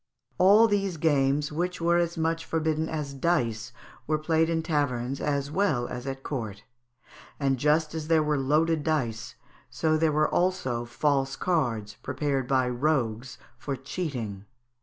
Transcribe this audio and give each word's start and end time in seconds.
All 0.39 0.67
these 0.67 0.97
games, 0.97 1.51
which 1.51 1.79
were 1.79 1.97
as 1.99 2.17
much 2.17 2.43
forbidden 2.43 2.89
as 2.89 3.13
dice, 3.13 3.71
were 4.07 4.17
played 4.17 4.49
in 4.49 4.63
taverns 4.63 5.21
as 5.21 5.51
well 5.51 5.87
as 5.87 6.07
at 6.07 6.23
court; 6.23 6.63
and, 7.39 7.59
just 7.59 7.93
as 7.93 8.07
there 8.07 8.23
were 8.23 8.39
loaded 8.39 8.83
dice, 8.83 9.35
so 9.69 9.91
were 9.91 9.97
there 9.99 10.27
also 10.27 10.85
false 10.85 11.35
cards, 11.35 11.97
prepared 12.01 12.47
by 12.47 12.67
rogues 12.67 13.37
for 13.59 13.75
cheating. 13.75 14.45